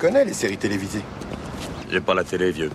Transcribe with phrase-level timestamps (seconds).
[0.00, 1.02] connais les séries télévisées.
[1.90, 2.70] J'ai pas la télé, vieux.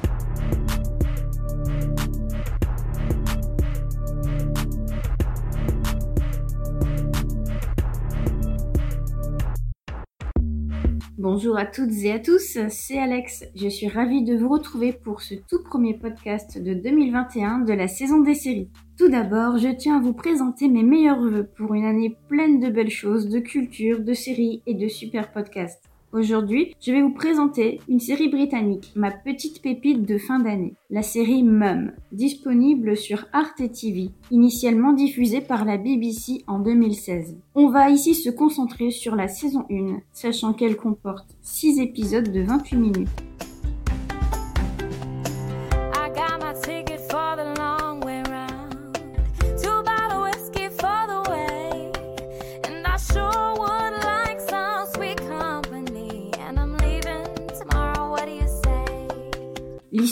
[11.17, 13.45] Bonjour à toutes et à tous, c'est Alex.
[13.55, 17.87] Je suis ravie de vous retrouver pour ce tout premier podcast de 2021 de la
[17.87, 18.69] saison des séries.
[18.99, 22.69] Tout d'abord, je tiens à vous présenter mes meilleurs vœux pour une année pleine de
[22.69, 25.89] belles choses, de culture, de séries et de super podcasts.
[26.11, 31.01] Aujourd'hui, je vais vous présenter une série britannique, ma petite pépite de fin d'année, la
[31.01, 37.37] série Mum, disponible sur Arte TV, initialement diffusée par la BBC en 2016.
[37.53, 42.41] On va ici se concentrer sur la saison 1, sachant qu'elle comporte 6 épisodes de
[42.41, 43.09] 28 minutes.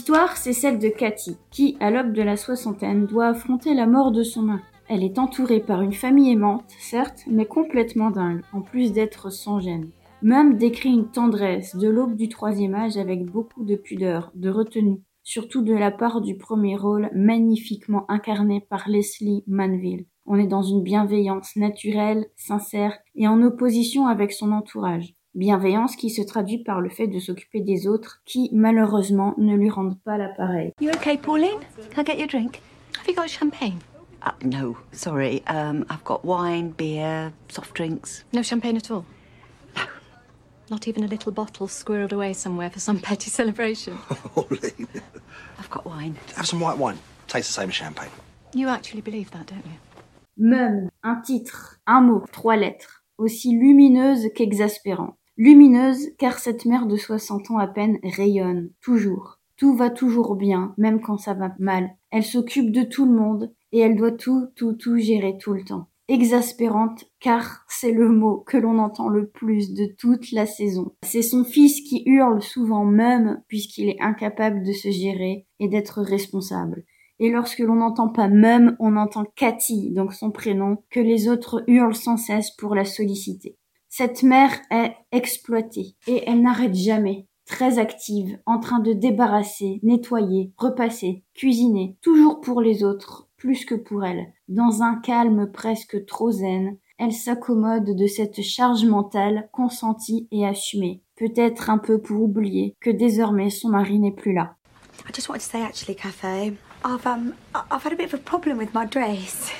[0.03, 4.11] L'histoire, c'est celle de Cathy, qui, à l'aube de la soixantaine, doit affronter la mort
[4.11, 4.61] de son mari.
[4.89, 9.61] Elle est entourée par une famille aimante, certes, mais complètement dingue, en plus d'être sans
[9.61, 9.91] gêne.
[10.21, 14.99] Mum décrit une tendresse de l'aube du troisième âge avec beaucoup de pudeur, de retenue,
[15.23, 20.05] surtout de la part du premier rôle magnifiquement incarné par Leslie Manville.
[20.25, 25.15] On est dans une bienveillance naturelle, sincère et en opposition avec son entourage.
[25.35, 29.67] Bienveillance qui se traduit par le fait de s'occuper des autres qui, malheureusement, ne lui
[29.67, 30.73] rendent pas l'appareil.
[30.79, 31.59] You okay, Pauline?
[31.91, 32.61] Can I get you a drink?
[32.99, 33.79] Have you got champagne?
[34.21, 35.41] Uh, no, sorry.
[35.47, 38.23] Um, I've got wine, beer, soft drinks.
[38.31, 39.05] No champagne at all?
[40.69, 43.97] Not even a little bottle squirreled away somewhere for some petty celebration.
[44.07, 44.87] Pauline.
[45.57, 46.15] I've got wine.
[46.35, 46.99] Have some white wine.
[47.27, 48.11] Tastes the same as champagne.
[48.53, 49.79] You actually believe that, don't you?
[50.37, 55.15] Mum, un titre, un mot, trois lettres, aussi lumineuse qu'exaspérante.
[55.35, 59.39] Lumineuse car cette mère de 60 ans à peine rayonne, toujours.
[59.57, 61.89] Tout va toujours bien, même quand ça va mal.
[62.11, 65.63] Elle s'occupe de tout le monde et elle doit tout, tout, tout gérer tout le
[65.63, 65.87] temps.
[66.07, 70.91] Exaspérante car c'est le mot que l'on entend le plus de toute la saison.
[71.01, 76.01] C'est son fils qui hurle souvent Mum puisqu'il est incapable de se gérer et d'être
[76.01, 76.83] responsable.
[77.19, 81.63] Et lorsque l'on n'entend pas Mum, on entend Cathy, donc son prénom, que les autres
[81.67, 83.57] hurlent sans cesse pour la solliciter.
[83.95, 87.27] Cette mère est exploitée et elle n'arrête jamais.
[87.45, 93.75] Très active, en train de débarrasser, nettoyer, repasser, cuisiner, toujours pour les autres, plus que
[93.75, 94.33] pour elle.
[94.47, 101.03] Dans un calme presque trop zen, elle s'accommode de cette charge mentale consentie et assumée.
[101.15, 104.55] Peut-être un peu pour oublier que désormais son mari n'est plus là.
[105.07, 108.23] I just wanted to say, actually, Cafe, I've um, I've had a bit of a
[108.23, 109.51] problem with my dress.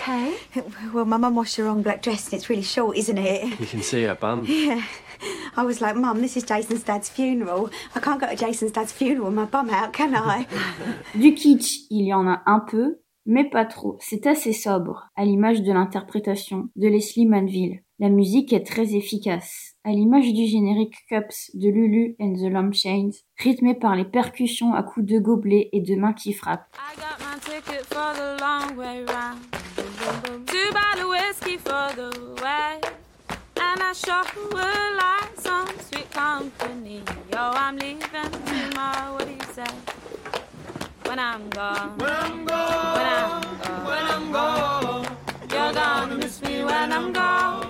[0.00, 0.34] Okay?
[0.94, 3.60] Well, my mum washed the wrong black dress, and it's really short, isn't it?
[3.60, 4.44] You can see her bum.
[4.48, 4.82] Yeah.
[5.54, 7.68] I was like, Mum, this is Jason's dad's funeral.
[7.94, 10.46] I can't go to Jason's dad's funeral with my bum out, can I?
[11.14, 13.98] Du kitsch, il y en a un peu, mais pas trop.
[14.00, 17.82] C'est assez sobre, à l'image de l'interprétation de Leslie Manville.
[17.98, 23.12] La musique est très efficace, à l'image du générique Cups de Lulu and the Lampshades,
[23.36, 26.74] rythmé par les percussions à coups de gobelets et de mains qui frappent.
[26.78, 27.36] I got my
[30.46, 32.10] Two bottle whiskey for the
[32.42, 32.80] way.
[33.60, 37.02] And I sure would like some sweet company.
[37.32, 39.14] Yo, I'm leaving tomorrow.
[39.14, 39.72] What do you say?
[41.04, 41.96] When I'm gone.
[41.98, 42.94] When I'm gone.
[42.96, 43.86] When I'm gone.
[43.86, 45.06] When I'm gone.
[45.52, 47.66] You're gonna miss me when I'm gone.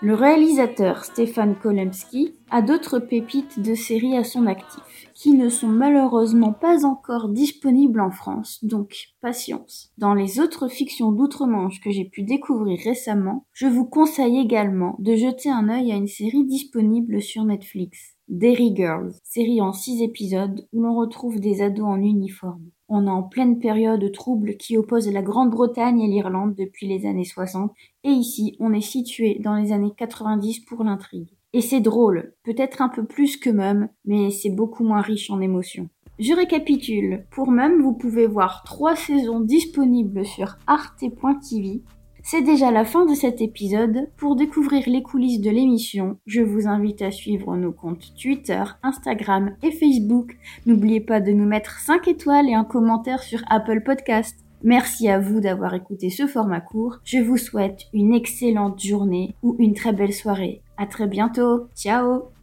[0.00, 4.82] Le réalisateur Stéphane Kolemski a d'autres pépites de séries à son actif,
[5.14, 9.92] qui ne sont malheureusement pas encore disponibles en France, donc patience.
[9.98, 15.16] Dans les autres fictions d'outre-Manche que j'ai pu découvrir récemment, je vous conseille également de
[15.16, 18.14] jeter un œil à une série disponible sur Netflix.
[18.28, 22.70] Derry Girls, série en 6 épisodes où l'on retrouve des ados en uniforme.
[22.88, 27.24] On est en pleine période trouble qui oppose la Grande-Bretagne et l'Irlande depuis les années
[27.24, 27.72] 60,
[28.02, 31.28] et ici on est situé dans les années 90 pour l'intrigue.
[31.54, 35.40] Et c'est drôle, peut-être un peu plus que Mum, mais c'est beaucoup moins riche en
[35.40, 35.88] émotions.
[36.18, 37.26] Je récapitule.
[37.30, 41.82] Pour Mum, vous pouvez voir trois saisons disponibles sur arte.tv.
[42.24, 44.08] C'est déjà la fin de cet épisode.
[44.16, 49.54] Pour découvrir les coulisses de l'émission, je vous invite à suivre nos comptes Twitter, Instagram
[49.62, 50.36] et Facebook.
[50.66, 54.43] N'oubliez pas de nous mettre 5 étoiles et un commentaire sur Apple Podcast.
[54.64, 56.96] Merci à vous d'avoir écouté ce format court.
[57.04, 60.62] Je vous souhaite une excellente journée ou une très belle soirée.
[60.78, 61.68] À très bientôt.
[61.76, 62.33] Ciao